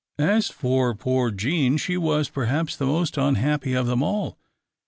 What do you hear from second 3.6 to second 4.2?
of them